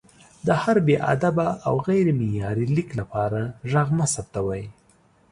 [0.45, 3.39] د هر بې ادبه او غیر معیاري لیک لپاره
[3.71, 4.63] غږ مه ثبتوئ!